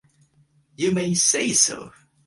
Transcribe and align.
You 0.77 0.93
may 0.93 1.13
say 1.13 1.53
so! 1.53 1.91